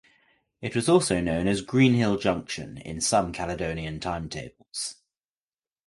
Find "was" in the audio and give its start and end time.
0.75-0.89